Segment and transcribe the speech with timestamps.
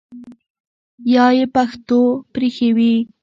[1.13, 1.99] یا ئی پښتو
[2.33, 2.93] پرېښې وي